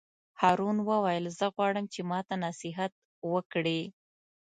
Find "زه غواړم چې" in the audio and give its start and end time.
1.37-1.99